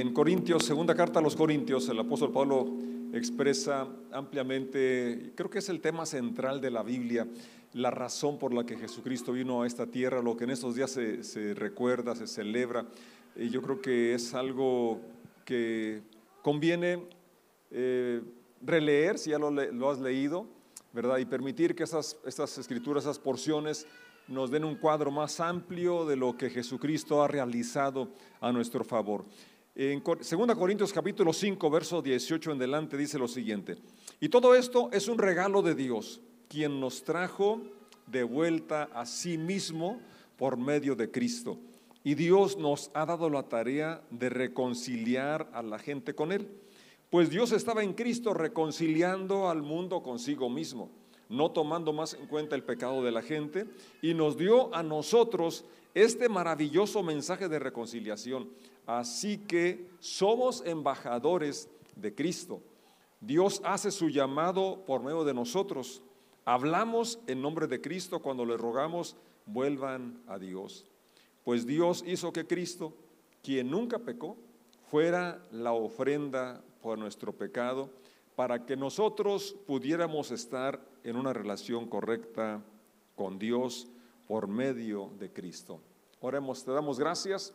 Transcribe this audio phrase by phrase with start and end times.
[0.00, 2.76] en Corintios, segunda carta a los Corintios, el apóstol Pablo
[3.12, 7.26] expresa ampliamente, creo que es el tema central de la Biblia,
[7.72, 10.90] la razón por la que Jesucristo vino a esta tierra, lo que en estos días
[10.90, 12.86] se, recuerda, se celebra.
[13.34, 15.00] Y yo creo que es algo
[15.44, 16.02] que
[16.42, 17.02] conviene
[17.70, 18.22] eh,
[18.62, 20.46] releer, si ya lo, has leído,
[20.92, 21.18] ¿verdad?
[21.18, 22.16] Y permitir que esas,
[22.58, 23.86] escrituras, esas porciones,
[24.28, 28.10] nos den un cuadro más amplio de lo que Jesucristo ha realizado
[28.40, 29.24] a nuestro favor.
[29.80, 33.76] En 2 Corintios capítulo 5, verso 18 en delante dice lo siguiente,
[34.18, 37.60] y todo esto es un regalo de Dios, quien nos trajo
[38.08, 40.00] de vuelta a sí mismo
[40.36, 41.58] por medio de Cristo.
[42.02, 46.48] Y Dios nos ha dado la tarea de reconciliar a la gente con Él.
[47.08, 50.90] Pues Dios estaba en Cristo reconciliando al mundo consigo mismo
[51.28, 53.66] no tomando más en cuenta el pecado de la gente,
[54.02, 58.48] y nos dio a nosotros este maravilloso mensaje de reconciliación.
[58.88, 62.62] Así que somos embajadores de Cristo.
[63.20, 66.02] Dios hace su llamado por medio de nosotros.
[66.46, 70.86] Hablamos en nombre de Cristo cuando le rogamos, vuelvan a Dios.
[71.44, 72.94] Pues Dios hizo que Cristo,
[73.42, 74.38] quien nunca pecó,
[74.90, 77.90] fuera la ofrenda por nuestro pecado
[78.36, 82.64] para que nosotros pudiéramos estar en una relación correcta
[83.14, 83.86] con Dios
[84.26, 85.78] por medio de Cristo.
[86.20, 87.52] Oremos, te damos gracias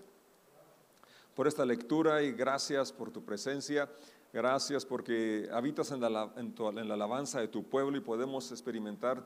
[1.36, 3.89] por esta lectura y gracias por tu presencia.
[4.31, 6.31] Gracias porque habitas en la,
[6.94, 9.23] alabanza de tu pueblo y podemos experimentar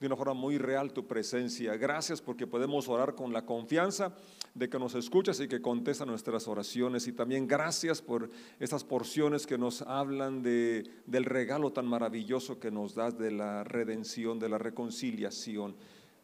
[0.00, 1.76] de una forma muy real tu presencia.
[1.76, 4.14] Gracias porque podemos orar con la confianza
[4.54, 7.06] de que nos escuchas y que contesta nuestras oraciones.
[7.08, 12.70] Y también gracias por estas porciones que nos hablan de, del regalo tan maravilloso que
[12.70, 15.74] nos das de la redención, de la reconciliación.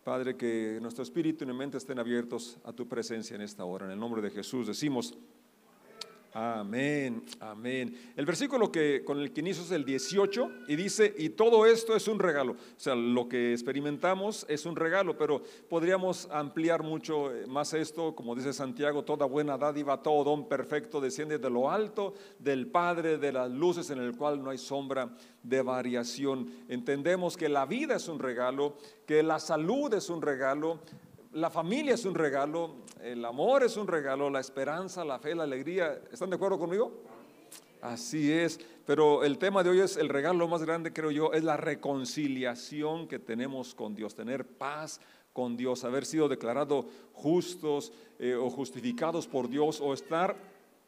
[0.04, 3.86] Padre, que nuestro espíritu y mente estén abiertos a tu presencia en esta hora.
[3.86, 5.16] En el nombre de Jesús decimos,
[6.36, 7.96] Amén, amén.
[8.16, 11.94] El versículo que, con el que inicio es el 18 y dice, y todo esto
[11.94, 12.54] es un regalo.
[12.54, 18.16] O sea, lo que experimentamos es un regalo, pero podríamos ampliar mucho eh, más esto,
[18.16, 23.16] como dice Santiago, toda buena dádiva, todo don perfecto desciende de lo alto, del Padre
[23.16, 26.50] de las luces en el cual no hay sombra de variación.
[26.68, 30.80] Entendemos que la vida es un regalo, que la salud es un regalo,
[31.34, 35.42] la familia es un regalo, el amor es un regalo, la esperanza, la fe, la
[35.42, 36.00] alegría.
[36.12, 36.92] ¿Están de acuerdo conmigo?
[37.82, 41.42] Así es, pero el tema de hoy es el regalo más grande, creo yo, es
[41.42, 45.00] la reconciliación que tenemos con Dios, tener paz
[45.32, 50.36] con Dios, haber sido declarados justos eh, o justificados por Dios o estar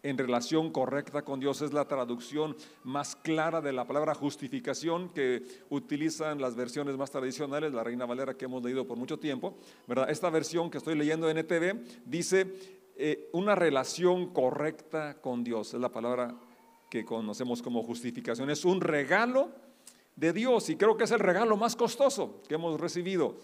[0.06, 1.62] en relación correcta con Dios.
[1.62, 7.72] Es la traducción más clara de la palabra justificación que utilizan las versiones más tradicionales,
[7.72, 9.56] la Reina Valera que hemos leído por mucho tiempo.
[10.08, 12.54] Esta versión que estoy leyendo en ETV dice
[12.96, 15.74] eh, una relación correcta con Dios.
[15.74, 16.36] Es la palabra
[16.88, 18.48] que conocemos como justificación.
[18.48, 19.50] Es un regalo
[20.14, 23.36] de Dios y creo que es el regalo más costoso que hemos recibido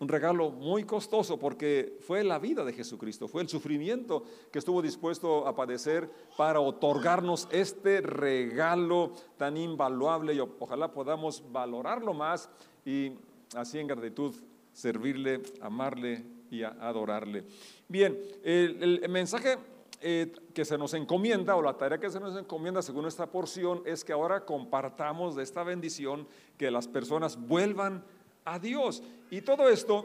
[0.00, 4.80] un regalo muy costoso porque fue la vida de Jesucristo, fue el sufrimiento que estuvo
[4.82, 12.48] dispuesto a padecer para otorgarnos este regalo tan invaluable y ojalá podamos valorarlo más
[12.84, 13.12] y
[13.54, 14.34] así en gratitud
[14.72, 17.44] servirle, amarle y adorarle.
[17.86, 19.58] Bien, el, mensaje
[20.00, 23.82] eh, que se nos encomienda o la tarea que se nos encomienda según esta porción
[23.84, 28.19] es que ahora compartamos de esta bendición, que las personas vuelvan a
[28.60, 29.02] Dios.
[29.30, 30.04] Y todo esto,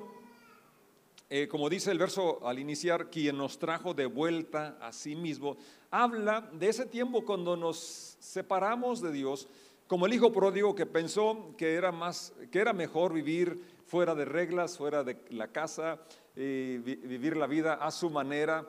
[1.29, 5.57] eh, como dice el verso al iniciar, quien nos trajo de vuelta a sí mismo,
[5.91, 9.47] habla de ese tiempo cuando nos separamos de Dios,
[9.87, 14.25] como el hijo pródigo que pensó que era, más, que era mejor vivir fuera de
[14.25, 15.99] reglas, fuera de la casa,
[16.35, 18.65] y vivir la vida a su manera.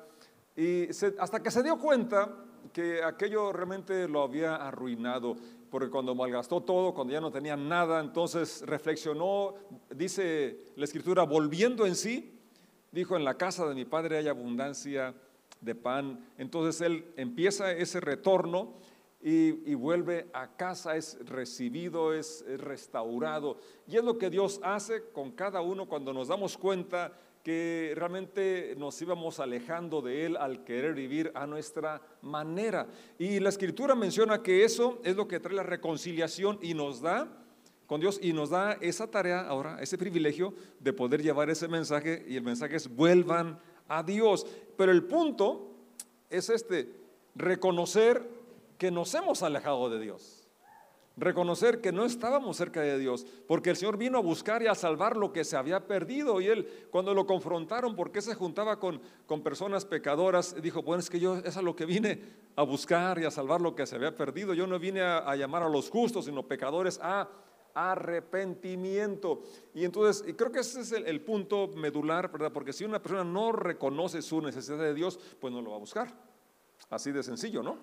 [0.56, 0.88] Y
[1.18, 5.36] hasta que se dio cuenta que aquello realmente lo había arruinado
[5.76, 9.56] porque cuando malgastó todo, cuando ya no tenía nada, entonces reflexionó,
[9.90, 12.40] dice la escritura, volviendo en sí,
[12.90, 15.14] dijo, en la casa de mi padre hay abundancia
[15.60, 16.26] de pan.
[16.38, 18.72] Entonces él empieza ese retorno
[19.20, 23.58] y, vuelve a casa, es recibido, es, es restaurado.
[23.86, 27.12] Y es lo que Dios hace con cada uno cuando nos damos cuenta
[27.46, 32.88] que realmente nos íbamos alejando de Él al querer vivir a nuestra manera.
[33.20, 37.28] Y la escritura menciona que eso es lo que trae la reconciliación y nos da
[37.86, 42.24] con Dios y nos da esa tarea ahora, ese privilegio de poder llevar ese mensaje
[42.26, 44.44] y el mensaje es vuelvan a Dios.
[44.76, 45.70] Pero el punto
[46.28, 46.92] es este,
[47.36, 48.28] reconocer
[48.76, 50.45] que nos hemos alejado de Dios.
[51.16, 54.74] Reconocer que no estábamos cerca de Dios, porque el Señor vino a buscar y a
[54.74, 56.40] salvar lo que se había perdido.
[56.40, 61.08] Y él, cuando lo confrontaron, porque se juntaba con, con personas pecadoras, dijo, bueno, es
[61.08, 62.20] que yo es a lo que vine
[62.54, 64.52] a buscar y a salvar lo que se había perdido.
[64.52, 67.28] Yo no vine a, llamar a los justos, sino pecadores a
[67.74, 69.42] arrepentimiento.
[69.74, 72.52] Y entonces, y creo que ese es el, el punto medular, ¿verdad?
[72.52, 75.80] Porque si una persona no reconoce su necesidad de Dios, pues no lo va a
[75.80, 76.14] buscar.
[76.88, 77.78] Así de sencillo, ¿no?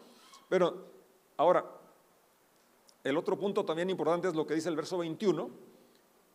[0.50, 0.88] Pero
[1.38, 1.64] ahora,
[3.04, 5.50] el otro punto también importante es lo que dice el verso 21.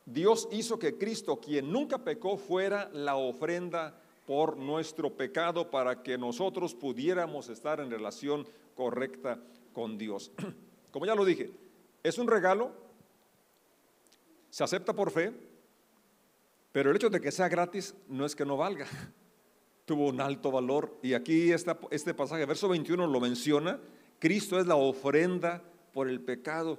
[0.04, 6.18] Dios hizo que Cristo, quien nunca pecó, fuera la ofrenda por nuestro pecado para que
[6.18, 9.38] nosotros pudiéramos estar en relación correcta
[9.72, 10.30] con Dios.
[10.90, 11.50] Como ya lo dije,
[12.02, 12.72] es un regalo,
[14.50, 15.32] se acepta por fe,
[16.72, 18.86] pero el hecho de que sea gratis no es que no valga.
[19.86, 23.80] Tuvo un alto valor y aquí este pasaje, verso 21 lo menciona,
[24.18, 25.62] Cristo es la ofrenda
[25.98, 26.78] por el pecado,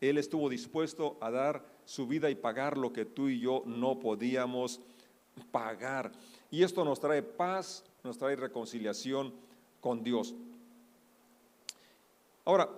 [0.00, 3.98] Él estuvo dispuesto a dar su vida y pagar lo que tú y yo no
[3.98, 4.80] podíamos
[5.50, 6.12] pagar.
[6.48, 9.34] Y esto nos trae paz, nos trae reconciliación
[9.80, 10.36] con Dios.
[12.44, 12.70] Ahora,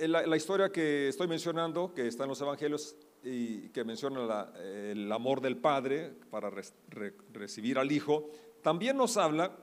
[0.00, 5.40] la, historia que estoy mencionando, que está en los evangelios y que menciona el amor
[5.40, 6.50] del Padre para
[7.32, 8.28] recibir al Hijo,
[8.60, 9.56] también nos habla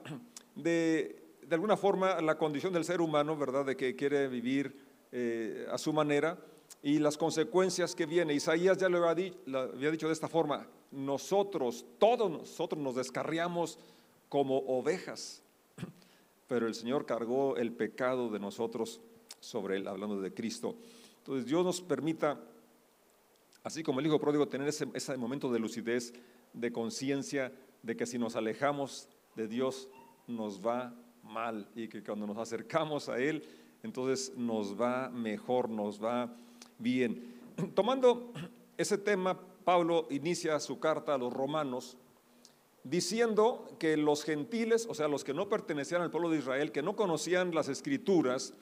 [0.54, 3.66] de, de alguna forma, la condición del ser humano, ¿verdad?
[3.66, 6.38] De que quiere vivir eh, a su manera
[6.82, 8.36] y las consecuencias que vienen.
[8.36, 13.78] Isaías ya lo había, dicho de esta forma, nosotros, todos nosotros nos descarriamos
[14.28, 15.42] como ovejas,
[16.48, 19.00] pero el Señor cargó el pecado de nosotros
[19.40, 20.76] sobre él, hablando de Cristo.
[21.18, 22.40] Entonces Dios nos permita,
[23.62, 26.12] así como el Hijo Pródigo, tener ese momento de lucidez,
[26.52, 29.88] de conciencia, de que si nos alejamos de Dios
[30.26, 33.44] nos va mal y que cuando nos acercamos a Él,
[33.82, 36.34] entonces nos va mejor, nos va
[36.78, 37.34] bien.
[37.74, 38.32] Tomando
[38.76, 41.96] ese tema, Pablo inicia su carta a los romanos
[42.84, 46.82] diciendo que los gentiles, o sea, los que no pertenecían al pueblo de Israel, que
[46.82, 48.54] no conocían las escrituras,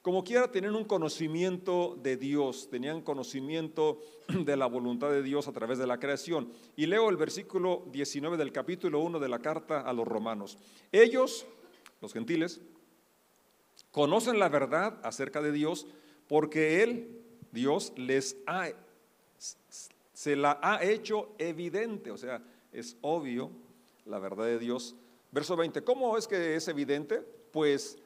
[0.00, 3.98] como quiera tenían un conocimiento de Dios, tenían conocimiento
[4.28, 6.52] de la voluntad de Dios a través de la creación.
[6.76, 10.58] Y leo el versículo 19 del capítulo 1 de la carta a los romanos.
[10.92, 11.44] Ellos,
[12.00, 12.60] los gentiles,
[13.96, 15.86] conocen la verdad acerca de Dios
[16.28, 17.18] porque Él,
[17.50, 18.68] Dios, les ha,
[20.12, 23.50] se la ha hecho evidente, o sea, es obvio
[24.04, 24.96] la verdad de Dios.
[25.32, 27.22] Verso 20, ¿cómo es que es evidente?
[27.52, 27.96] Pues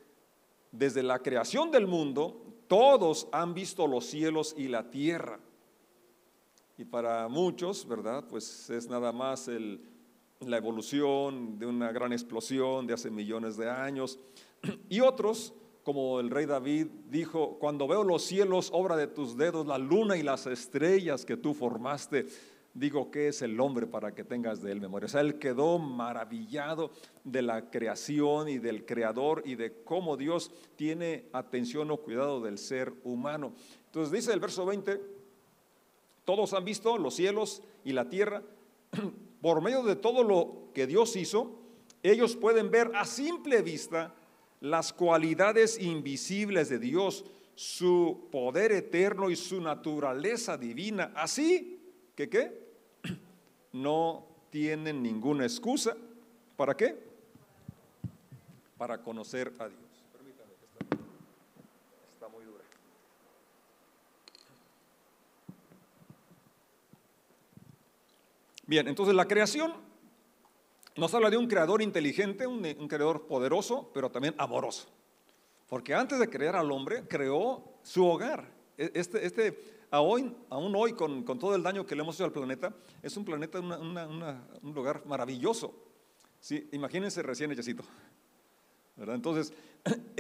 [0.71, 5.41] desde la creación del mundo, todos han visto los cielos y la tierra.
[6.79, 8.29] Y para muchos, ¿verdad?
[8.29, 9.81] Pues es nada más el,
[10.39, 14.21] la evolución de una gran explosión de hace millones de años.
[14.89, 15.53] Y otros
[15.85, 20.17] como el rey David dijo, cuando veo los cielos, obra de tus dedos, la luna
[20.17, 22.27] y las estrellas que tú formaste,
[22.75, 25.07] digo, ¿qué es el hombre para que tengas de él memoria?
[25.07, 26.91] O sea, él quedó maravillado
[27.25, 32.59] de la creación y del creador y de cómo Dios tiene atención o cuidado del
[32.59, 33.53] ser humano.
[33.87, 35.01] Entonces dice el verso 20,
[36.25, 38.43] todos han visto los cielos y la tierra,
[39.41, 41.59] por medio de todo lo que Dios hizo,
[42.03, 44.15] ellos pueden ver a simple vista
[44.61, 47.25] las cualidades invisibles de Dios,
[47.55, 51.13] su poder eterno y su naturaleza divina.
[51.15, 51.81] Así
[52.15, 52.71] que qué?
[53.73, 55.97] No tienen ninguna excusa.
[56.57, 56.99] ¿Para qué?
[58.77, 59.81] Para conocer a Dios.
[60.13, 60.95] Permítame que
[62.15, 62.65] está, muy dura.
[68.67, 69.90] Bien, entonces la creación
[71.01, 74.87] nos habla de un creador inteligente, un, creador poderoso, pero también amoroso.
[75.67, 78.53] Porque antes de crear al hombre, creó su hogar.
[78.77, 82.75] E, este, este aún, hoy, con, todo el daño que le hemos hecho al planeta,
[83.03, 85.75] es un planeta, un lugar maravilloso.
[86.39, 86.69] ¿Sí?
[86.73, 87.83] Imagínense recién hechecito.
[88.99, 89.55] Entonces,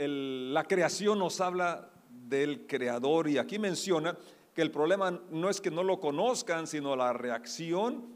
[0.00, 4.16] la creación nos habla del creador y aquí menciona
[4.54, 8.14] que el problema no es que no lo conozcan, sino la reacción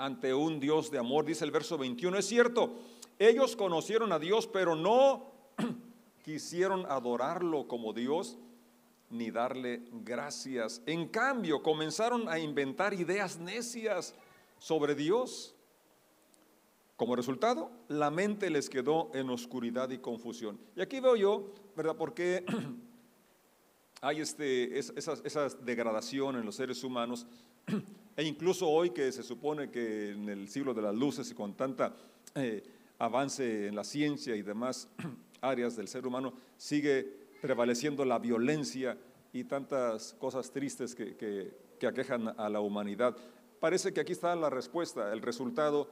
[0.00, 2.16] ante un Dios de amor, dice el verso 21.
[2.16, 2.72] Es cierto,
[3.18, 5.30] ellos conocieron a Dios, pero no
[6.24, 8.38] quisieron adorarlo como Dios
[9.10, 10.80] ni darle gracias.
[10.86, 14.14] En cambio, comenzaron a inventar ideas necias
[14.58, 15.54] sobre Dios.
[16.96, 20.58] Como resultado, la mente les quedó en oscuridad y confusión.
[20.76, 21.96] Y aquí veo yo, ¿verdad?
[21.96, 22.44] Porque
[24.00, 27.26] hay este, esa, esa degradación en los seres humanos
[28.20, 31.54] e incluso hoy que se supone que en el siglo de las luces y con
[31.54, 31.96] tanta
[32.34, 32.62] eh,
[32.98, 34.90] avance en la ciencia y demás
[35.40, 37.02] áreas del ser humano, sigue
[37.40, 38.98] prevaleciendo la violencia
[39.32, 43.16] y tantas cosas tristes que, que aquejan a la humanidad.
[43.58, 45.88] Parece que aquí está la respuesta, el resultado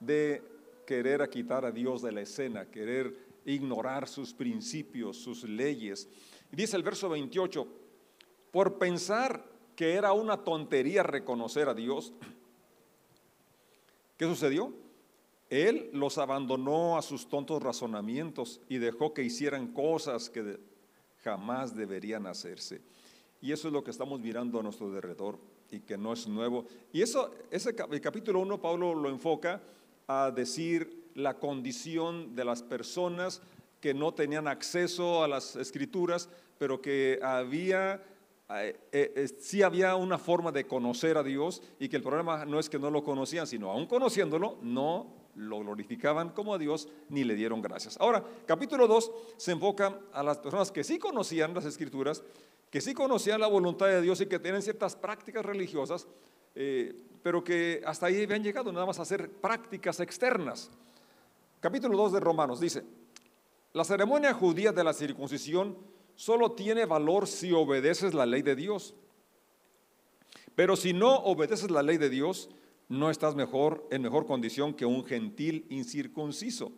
[0.00, 0.42] de
[0.84, 6.08] querer quitar a Dios de la escena, querer ignorar sus principios, sus leyes.
[6.50, 7.68] Dice el verso 28,
[8.50, 9.51] por pensar
[9.82, 12.12] que era una tontería reconocer a Dios,
[14.16, 14.72] ¿qué sucedió?
[15.50, 20.60] Él los abandonó a sus tontos razonamientos y dejó que hicieran cosas que
[21.24, 22.80] jamás deberían hacerse.
[23.40, 26.64] Y eso es lo que estamos mirando a nuestro derredor y que no es nuevo.
[26.92, 29.60] Y eso, ese el capítulo 1, Pablo lo enfoca
[30.06, 33.42] a decir la condición de las personas
[33.80, 38.00] que no tenían acceso a las escrituras, pero que había,
[38.60, 42.44] eh, eh, eh, sí había una forma de conocer a Dios y que el problema
[42.44, 45.06] no es que no lo conocían, sino aún conociéndolo, no
[45.36, 47.96] lo glorificaban como a Dios ni le dieron gracias.
[47.98, 52.22] Ahora, capítulo 2 se enfoca a las personas que sí conocían las escrituras,
[52.70, 56.06] que sí conocían la voluntad de Dios y que tienen ciertas prácticas religiosas,
[57.22, 60.70] pero que hasta ahí habían llegado nada más a hacer prácticas externas.
[61.60, 62.82] Capítulo 2 de Romanos dice,
[63.72, 65.76] la ceremonia judía de la circuncisión
[66.16, 68.94] solo tiene valor si obedeces la ley de Dios.
[70.54, 72.50] Pero si no obedeces la ley de Dios,
[72.88, 76.72] no estás mejor en mejor condición que un gentil incircunciso.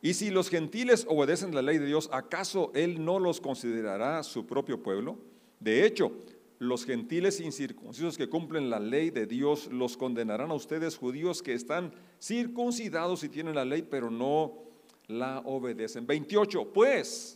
[0.00, 4.46] Y si los gentiles obedecen la ley de Dios, ¿acaso él no los considerará su
[4.46, 5.18] propio pueblo?
[5.58, 6.12] De hecho,
[6.58, 11.54] los gentiles incircuncisos que cumplen la ley de Dios los condenarán a ustedes judíos que
[11.54, 14.62] están circuncidados y tienen la ley, pero no
[15.08, 16.06] la obedecen.
[16.06, 16.72] 28.
[16.72, 17.35] Pues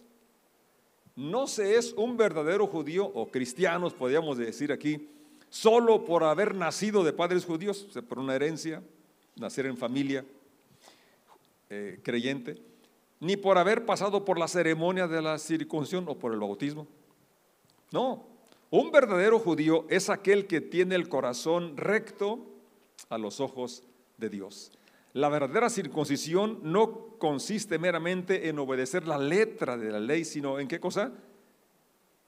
[1.16, 5.08] no se es un verdadero judío o cristianos, podríamos decir aquí,
[5.48, 8.82] solo por haber nacido de padres judíos, por una herencia,
[9.36, 10.24] nacer en familia
[11.68, 12.62] eh, creyente,
[13.18, 16.86] ni por haber pasado por la ceremonia de la circuncisión o por el bautismo.
[17.92, 18.24] No,
[18.70, 22.46] un verdadero judío es aquel que tiene el corazón recto
[23.08, 23.82] a los ojos
[24.16, 24.72] de Dios.
[25.12, 30.68] La verdadera circuncisión no consiste meramente en obedecer la letra de la ley, sino en
[30.68, 31.12] qué cosa?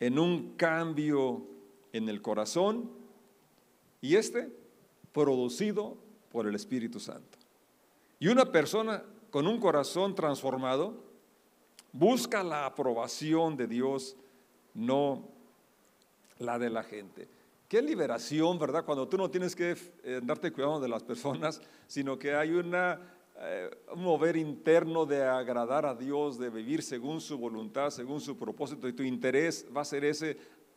[0.01, 1.47] En un cambio
[1.93, 2.91] en el corazón
[4.01, 4.51] y este
[5.13, 5.97] producido
[6.31, 7.39] por el Espíritu Santo.
[8.19, 11.03] Y una persona con un corazón transformado
[11.93, 14.17] busca la aprobación de Dios,
[14.75, 15.29] no
[16.39, 17.29] la de la gente.
[17.73, 18.85] Qué liberación, ¿verdad?
[18.85, 19.75] Cuando tú no tienes que
[20.05, 23.01] eh, darte cuidado de las personas, sino que hay una,
[23.39, 28.37] eh, un mover interno de agradar a Dios, de vivir según su voluntad, según su
[28.37, 30.37] propósito, y tu interés va a ser ese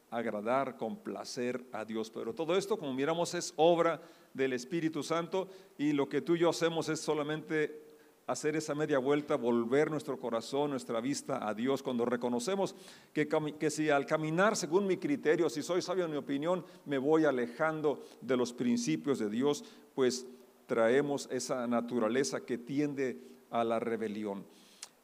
[0.10, 2.10] agradar, complacer a Dios.
[2.10, 4.00] Pero todo esto, como miramos, es obra
[4.34, 7.85] del Espíritu Santo y lo que tú y yo hacemos es solamente
[8.27, 12.75] hacer esa media vuelta, volver nuestro corazón, nuestra vista a Dios, cuando reconocemos
[13.13, 13.27] que,
[13.60, 17.25] que, si al caminar según mi criterio, si soy sabio en mi opinión, me voy
[17.25, 19.63] alejando de los principios de Dios,
[19.94, 20.25] pues
[20.65, 24.46] traemos esa naturaleza que tiende a la rebelión.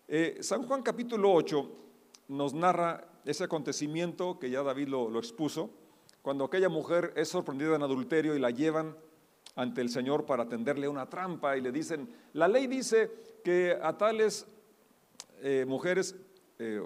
[0.07, 1.71] Eh, San Juan capítulo 8
[2.29, 5.69] nos narra ese acontecimiento que ya David lo, lo expuso,
[6.23, 8.95] cuando aquella mujer es sorprendida en adulterio y la llevan
[9.55, 13.11] ante el Señor para tenderle una trampa y le dicen, la ley dice
[13.43, 14.45] que a tales
[15.41, 16.15] eh, mujeres
[16.59, 16.81] eh,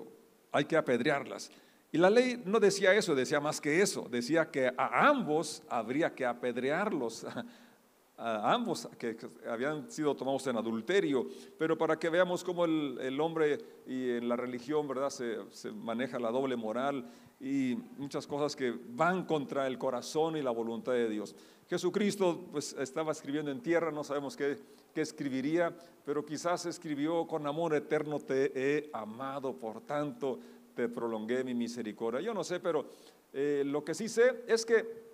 [0.51, 1.51] hay que apedrearlas.
[1.91, 6.13] Y la ley no decía eso, decía más que eso, decía que a ambos habría
[6.13, 7.25] que apedrearlos,
[8.17, 9.17] a ambos que,
[9.49, 14.35] habían sido tomados en adulterio, pero para que veamos cómo el, hombre y en la
[14.35, 15.09] religión, ¿verdad?
[15.09, 17.05] Se, se, maneja la doble moral
[17.39, 21.35] y muchas cosas que van contra el corazón y la voluntad de Dios.
[21.69, 24.57] Jesucristo pues estaba escribiendo en tierra, no sabemos qué,
[24.93, 25.75] qué escribiría,
[26.05, 30.39] pero quizás escribió con amor eterno te he amado, por tanto
[30.75, 32.21] te prolongué mi misericordia.
[32.21, 32.85] Yo no sé, pero
[33.33, 35.05] eh, lo que sí sé es que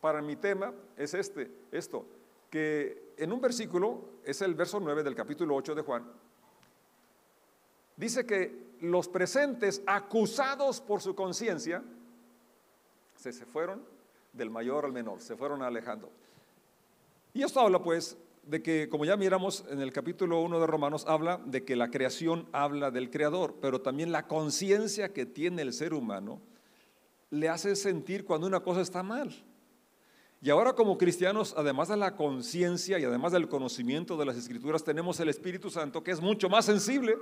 [0.00, 2.04] para mi tema es este, esto,
[2.50, 6.04] que en un versículo, es el verso 9 del capítulo 8 de Juan,
[7.96, 11.82] dice que los presentes acusados por su conciencia
[13.16, 13.82] se, se fueron
[14.32, 16.10] del mayor al menor, se fueron alejando.
[17.34, 21.04] Y esto habla pues de que, como ya miramos en el capítulo 1 de Romanos,
[21.06, 25.72] habla de que la creación habla del creador, pero también la conciencia que tiene el
[25.72, 26.40] ser humano
[27.30, 29.32] le hace sentir cuando una cosa está mal.
[30.42, 34.82] Y ahora como cristianos, además de la conciencia y además del conocimiento de las escrituras,
[34.82, 37.16] tenemos el Espíritu Santo que es mucho más sensible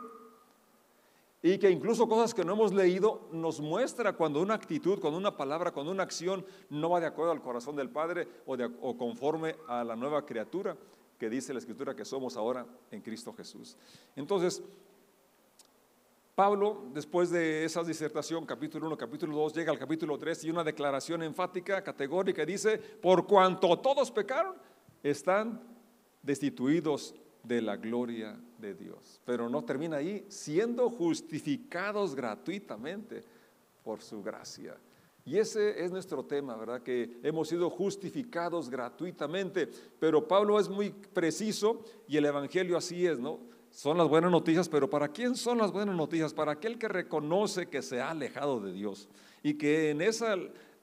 [1.42, 5.36] y que incluso cosas que no hemos leído nos muestra cuando una actitud, cuando una
[5.36, 9.84] palabra, cuando una acción no va de acuerdo al corazón del Padre o, conforme a
[9.84, 10.76] la nueva criatura
[11.16, 13.76] que dice la Escritura que somos ahora en Cristo Jesús.
[14.16, 14.62] Entonces,
[16.34, 20.62] Pablo, después de esa disertación, capítulo 1, capítulo 2, llega al capítulo 3 y una
[20.62, 24.54] declaración enfática, categórica, dice, por cuanto todos pecaron,
[25.02, 25.60] están
[26.22, 29.20] destituidos de la gloria de Dios.
[29.24, 33.22] Pero no termina ahí, siendo justificados gratuitamente
[33.82, 34.76] por su gracia.
[35.24, 36.82] Y ese es nuestro tema, ¿verdad?
[36.82, 39.68] Que hemos sido justificados gratuitamente.
[40.00, 43.38] Pero Pablo es muy preciso y el Evangelio así es, ¿no?
[43.70, 46.32] Son las buenas noticias, pero ¿para quién son las buenas noticias?
[46.32, 49.08] Para aquel que reconoce que se ha alejado de Dios
[49.42, 50.34] y que en esa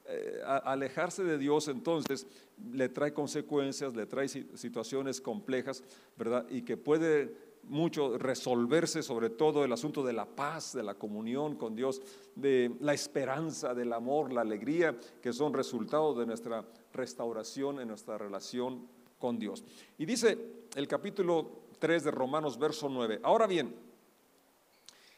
[0.08, 2.28] eh, alejarse de Dios entonces
[2.72, 5.84] le trae consecuencias, le trae situaciones complejas,
[6.16, 6.46] ¿verdad?
[6.50, 7.36] Y que puede
[7.68, 12.02] mucho resolverse sobre todo el asunto de la paz, de la comunión con Dios,
[12.36, 18.18] de la esperanza, del amor, la alegría, que son resultados de nuestra restauración en nuestra
[18.18, 18.88] relación
[19.20, 19.64] con Dios.
[19.98, 20.38] Y dice
[20.76, 23.20] el capítulo 3 de Romanos, verso 9.
[23.24, 23.76] Ahora bien,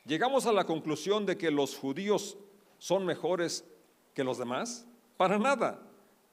[0.05, 2.37] llegamos a la conclusión de que los judíos
[2.77, 3.65] son mejores
[4.13, 4.87] que los demás?
[5.15, 5.79] Para nada.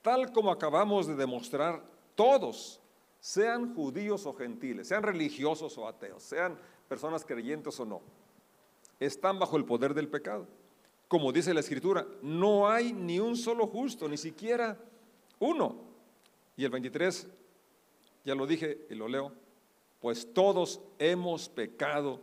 [0.00, 2.80] Tal como acabamos de demostrar, todos,
[3.24, 8.02] sean judíos o gentiles, sean religiosos o ateos, sean personas creyentes o no,
[9.00, 10.46] están bajo el poder del pecado.
[11.08, 14.76] Como dice la escritura, no hay ni un solo justo, ni siquiera
[15.38, 15.76] uno.
[16.54, 17.28] Y el 23,
[18.24, 19.32] ya lo dije y lo leo,
[20.00, 22.20] pues todos hemos pecado,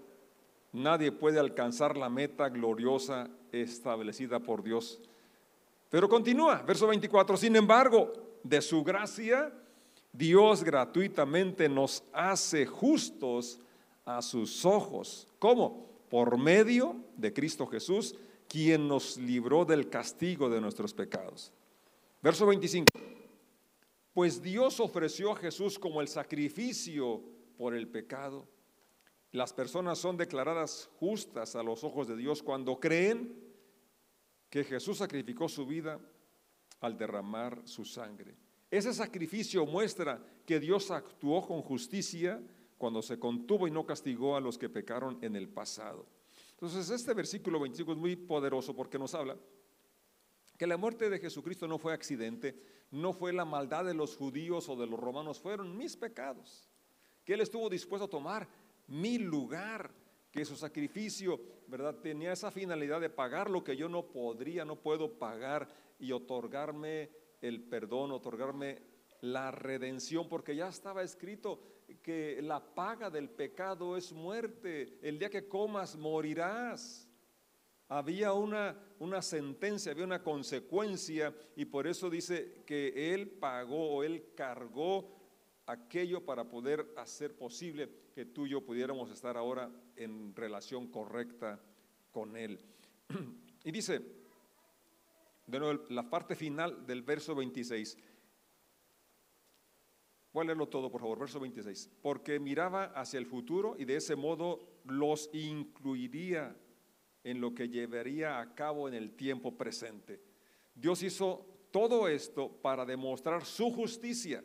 [0.72, 5.02] nadie puede alcanzar la meta gloriosa establecida por Dios
[5.92, 9.52] pero continúa, verso 24, sin embargo, de su gracia,
[10.14, 13.60] Dios gratuitamente nos hace justos
[14.06, 15.28] a sus ojos.
[15.40, 15.90] ¿Cómo?
[16.10, 18.16] Por medio de Cristo Jesús,
[18.48, 21.54] quien nos libró del castigo de nuestros pecados.
[22.22, 22.86] Verso 25.
[24.14, 27.24] Pues Dios ofreció a Jesús como el sacrificio
[27.58, 28.46] por el pecado.
[29.32, 33.34] Las personas son declaradas justas a los ojos de Dios cuando creen
[34.50, 35.98] que Jesús sacrificó su vida
[36.82, 38.36] al derramar su sangre.
[38.72, 42.42] Ese sacrificio muestra que Dios actuó con justicia
[42.78, 46.08] cuando se contuvo y no castigó a los que pecaron en el pasado.
[46.54, 49.36] Entonces, este versículo 25 es muy poderoso porque nos habla
[50.58, 52.56] que la muerte de Jesucristo no fue accidente,
[52.92, 56.70] no fue la maldad de los judíos o de los romanos, fueron mis pecados,
[57.26, 58.48] que Él estuvo dispuesto a tomar
[58.88, 59.92] mi lugar
[60.32, 61.96] que su sacrificio, ¿verdad?
[61.96, 65.68] Tenía esa finalidad de pagar lo que yo no podría, no puedo pagar
[66.00, 67.10] y otorgarme
[67.42, 68.82] el perdón, otorgarme
[69.22, 71.62] la redención, porque ya estaba escrito
[72.02, 75.00] que la paga del pecado es muerte.
[75.02, 77.08] El día que comas morirás.
[77.88, 84.04] Había una, una sentencia, había una consecuencia y por eso dice que Él pagó o
[84.04, 85.20] Él cargó
[85.66, 91.60] aquello para poder hacer posible que tú y yo pudiéramos estar ahora en relación correcta
[92.12, 92.60] con Él.
[93.64, 94.02] Y dice,
[95.46, 97.98] de nuevo, la parte final del verso 26.
[100.34, 101.90] Voy a leerlo todo, por favor, verso 26.
[102.02, 106.56] Porque miraba hacia el futuro y de ese modo los incluiría
[107.24, 110.22] en lo que llevaría a cabo en el tiempo presente.
[110.74, 114.44] Dios hizo todo esto para demostrar su justicia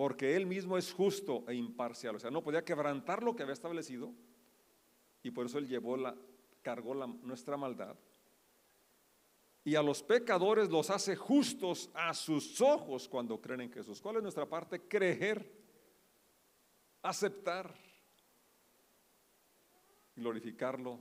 [0.00, 2.16] porque Él mismo es justo e imparcial.
[2.16, 4.14] O sea, no podía quebrantar lo que había establecido
[5.22, 6.16] y por eso Él llevó la,
[6.62, 7.96] cargó nuestra maldad.
[9.64, 14.00] Y a los pecadores los hace justos a sus ojos cuando creen en Jesús.
[14.00, 14.80] ¿Cuál es nuestra parte?
[14.88, 15.50] Creer,
[17.02, 17.74] aceptar,
[20.16, 20.98] glorificarlo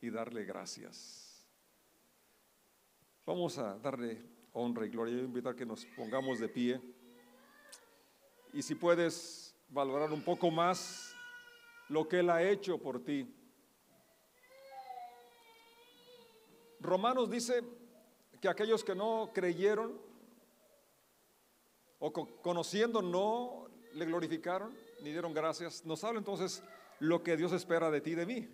[0.00, 1.44] y darle gracias.
[3.26, 5.16] Vamos a darle honra y gloria.
[5.16, 6.80] Yo invitar a que nos pongamos de pie
[8.52, 11.14] y si puedes valorar un poco más
[11.88, 13.34] lo que Él ha hecho por ti.
[16.80, 17.62] Romanos dice
[18.40, 20.00] que aquellos que no creyeron
[21.98, 26.62] o conociendo no le glorificaron ni dieron gracias, nos habla entonces
[27.00, 28.48] lo que Dios espera de ti y de mí.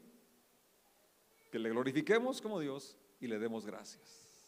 [1.50, 4.46] Que le glorifiquemos como Dios y le demos gracias.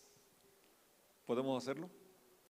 [1.24, 1.90] ¿Podemos hacerlo?